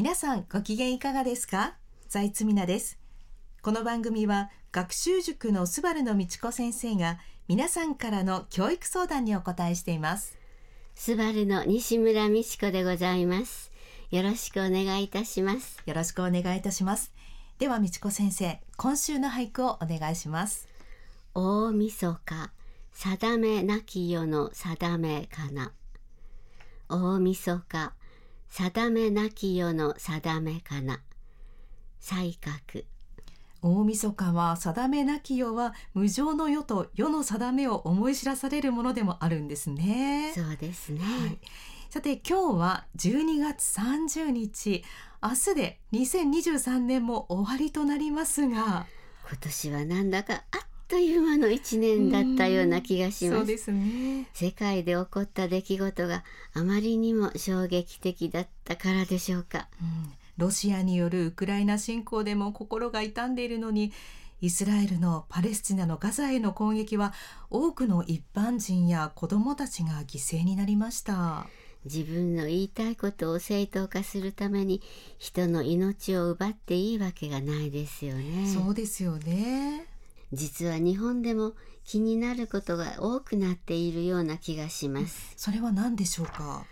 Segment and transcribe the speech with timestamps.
[0.00, 1.74] 皆さんご機嫌いかがですか？
[2.08, 2.98] 財津美奈です。
[3.60, 10.38] この番組は学習塾のスバルの道子先生が皆さんからの教育相談にお答えしています。
[10.94, 13.70] スバルの西村美智子でございます。
[14.10, 15.82] よろしくお願いいたします。
[15.84, 17.12] よろしくお願いいたします。
[17.58, 20.66] では道子先生今週の俳句をお願いします。
[21.34, 22.50] 大晦日
[22.94, 25.74] 定めなき世の定めかな。
[26.88, 27.92] 大晦日
[28.50, 31.00] 定めなき世の定めかな。
[32.00, 32.84] 才覚。
[33.62, 40.32] 大晦日は定めなき世は無常の世と世の定めを思い知らされるものでもあるんですね。
[40.34, 41.38] そうですね、はい、
[41.90, 44.82] さて今日は12月30日。
[45.22, 48.86] 明日で2023年も終わりとなりますが。
[49.28, 53.70] 今年はなんだかあっという間の一年だったような気がします。
[53.70, 54.26] ね。
[54.34, 63.92] 世界で起こった出来事があまりにも衝撃的だったからでしょうか、うん、ロシアによるウクライナ侵攻でも心が痛んでいるのに
[64.40, 67.12] イスラエルのパレスチナのガザへの攻撃は
[67.50, 71.46] 多くの一般人や子どもたちが犠牲になりました。
[71.84, 74.82] 自分の言いたいことを正当化するために
[75.18, 78.48] 人の命を奪っていいわけがないですよね。
[78.48, 79.86] そうですよね
[80.32, 85.32] 実は日本でも気になることが多くなっているような気がします。
[85.36, 86.64] それは何でしょうか？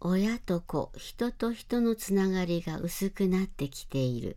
[0.00, 4.36] 親と子人と人のつながりが薄くなってきている。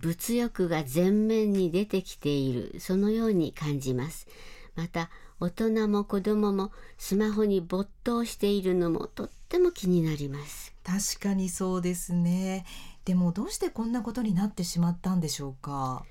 [0.00, 2.78] 物欲が前面に出てきている。
[2.78, 4.28] そのように感じます。
[4.74, 10.74] また大人も子供もスマホに没頭しているのもとっても気になります。
[10.84, 12.66] 確かにそうですね。
[13.06, 16.04] でもどうしてこんなことになってしまったんでしょうか？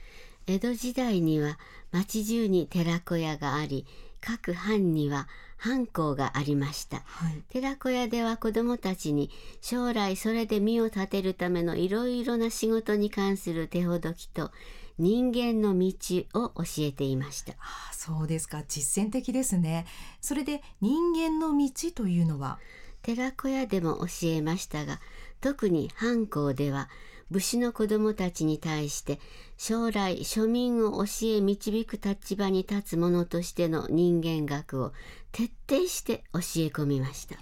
[0.47, 1.57] 江戸時代には
[1.91, 3.85] 町中に寺子屋があり
[4.21, 9.29] 各藩には藩校がありました、はい、寺子屋では子どもたちに
[9.61, 14.51] 将来それで身を立てるためのいろいろな仕事に関する手ほどきと
[14.97, 15.93] 人間の道
[16.33, 17.53] を教えていました。
[17.53, 18.63] あそうですか。
[18.65, 19.85] 実践的ですね。
[20.21, 22.59] それで人間の道というのは？
[23.01, 25.01] 寺子屋でも教えましたが
[25.41, 26.89] 特に藩校では
[27.31, 29.19] 武士の子供たちに対して
[29.57, 34.93] 将来庶民を教え導く立場に立つ者としての人間学を
[35.31, 37.41] 徹底して教え込みました、うん、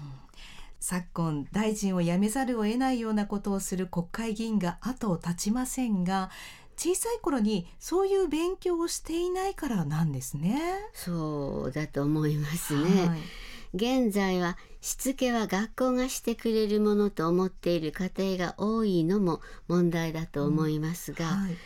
[0.79, 6.29] 昨今大臣を辞めざるを得ないようなことをする国会議員が後を絶ちませんが
[6.75, 10.59] 小さい頃にそういう勉強をしていないからなんですね。
[10.93, 13.19] そうだと思いますね、はい
[13.73, 21.57] 現在はしつけは学校がしてくれるものと思っている家庭が多いのも問題だと思いますが、うんはい、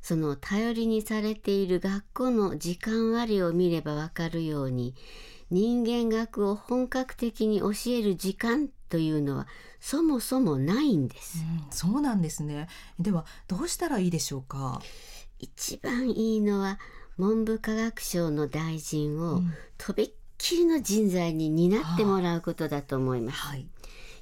[0.00, 4.94] その頼りにされている学校の時間割を見ればわかるように
[5.50, 9.48] 人間学を本格的に教える時間というのは
[9.80, 12.68] そもそもないんです、うん、そうなんですね。
[13.00, 14.80] ではどうしたらいいでしょうか？
[15.38, 16.78] 一番いいのは
[17.16, 19.40] 文部科学省の大臣を
[19.78, 23.66] とびっきりの人材に担ってもらうことだと思います、はい、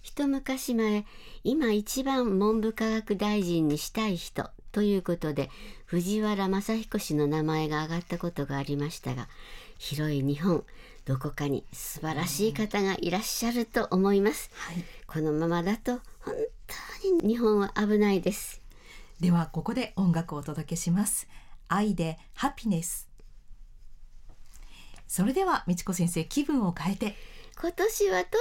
[0.02, 1.04] 一昔前
[1.42, 5.50] 今一番文部科学大臣にしたい人ということで
[5.86, 9.28] 藤原正彦氏の名前が挙がったことがありましたが
[9.78, 10.64] 広い日本
[11.04, 16.34] どこかに素晴らしい方がいらっしゃると思います、はい、このままだと本
[17.02, 18.62] 当に日本は危ないです。
[19.20, 21.28] ではここで音楽をお届けします。
[21.69, 23.08] 愛でハピネス
[25.14, 27.14] それでは美智子先生気分を変えて。
[27.56, 28.34] 今年はとにか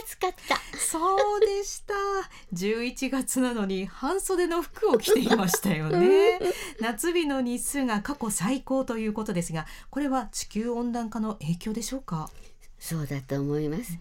[0.00, 0.56] く暑かった。
[0.78, 1.92] そうでした。
[2.54, 6.40] 11月なのに半袖の服を着ていましたよね。
[6.80, 12.30] 夏日の日数が過去最高ということですがこれは地球温暖化の影響でしょうか？
[12.78, 13.98] そうだと思います、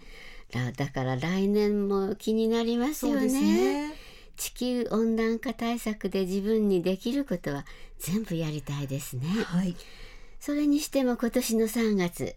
[0.53, 3.93] だだから来年も気になりますよね。
[4.37, 7.65] 地球温暖化対策で自分にできることは
[7.99, 9.27] 全部やりたいですね。
[9.43, 9.75] はい
[10.39, 12.35] それにしても今年の3月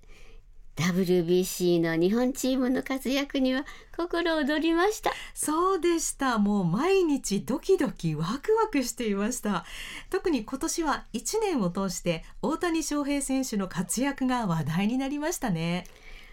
[0.76, 3.64] WBC の日本チームの活躍には
[3.96, 5.12] 心躍りました。
[5.34, 6.38] そうでした。
[6.38, 9.66] もう毎日ドキドキワクワクしていました。
[10.08, 15.84] 特に今年は1年を通して大谷翔平選手の活躍が話題になりましたね。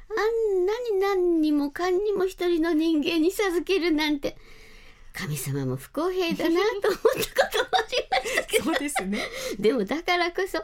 [0.10, 4.38] あんなに何にもかんにも一人の人間に授けるなんて
[5.19, 7.01] 神様も不公平だなと思っ
[7.36, 8.63] たこともありましたけど。
[8.63, 9.19] そうですね。
[9.60, 10.60] でもだからこそ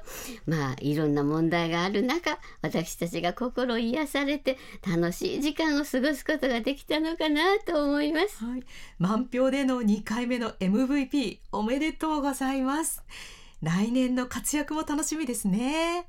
[0.46, 4.58] まあいろんな問題がある中私たちが心癒されて
[4.88, 8.64] 楽しい時間を過ごすことができたのかなと思います、はい、
[8.98, 13.04] 満票での2回目の MVP おめでとうございます。
[13.62, 16.08] 来年の活躍も楽しみですね。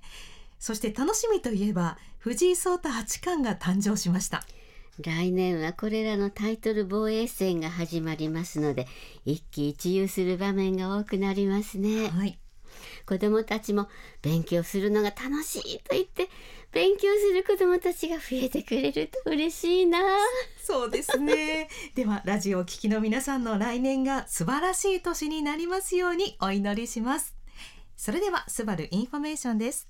[0.58, 4.44] そして楽しみといえば藤井聡太八冠が誕生しました
[5.04, 8.86] 来年はこれらのタイトル防衛戦が始まりますので
[9.24, 12.38] 一喜一憂する場面が多くなりますね、はい、
[13.06, 13.88] 子どもたちも
[14.22, 16.28] 勉強するのが楽しいと言って
[16.72, 19.98] 勉強する子どもたちが増えてくれると嬉しいな。
[20.62, 21.68] そうですね。
[21.94, 27.36] ではラジオを聴きの皆さんの来年が素晴らしい年になりますようにお祈りします。
[27.96, 29.88] それではスバルインフォメーションです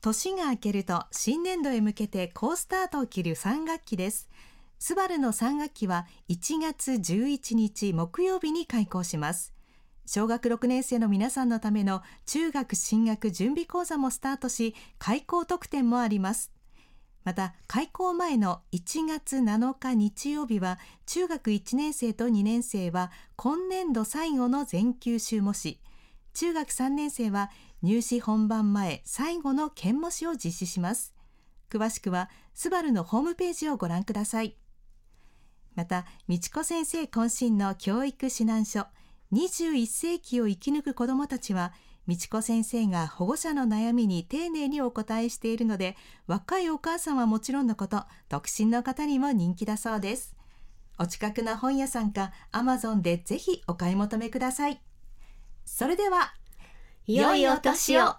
[0.00, 4.28] 年が明けると新年度へ向けて好スタートを切る3学期です。
[4.78, 9.52] スバルの3学期は1月11日木曜日に開校します。
[10.06, 16.52] 小学6年生の皆さんのための中学進学準備講座もスタートし、開校特典もあります。
[17.24, 25.80] また、開校前の1月7日日曜日は、中学1年生と2年生は今年度最後の全休修模試、
[26.34, 27.50] 中学3年生は
[27.82, 31.14] 入試本番前最後の検模試を実施します。
[31.70, 34.56] 詳しくはスバルのホームページをご覧ください。
[35.74, 38.86] また美智子先生渾身の教育指南書
[39.32, 41.72] 21世紀を生き抜く子どもたちは
[42.08, 45.96] 美智子先生が保護者の悩みに丁寧にお答えしているので
[46.26, 50.34] 若いお母さんはもちろんのこと独身の方にも人気だそうです。
[50.98, 54.80] お近くの本屋さんかアマゾンでぜひお買い求めください。
[55.68, 56.32] それでは
[57.06, 58.16] 良いお年を。